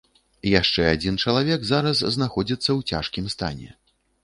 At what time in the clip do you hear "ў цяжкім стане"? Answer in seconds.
2.77-3.69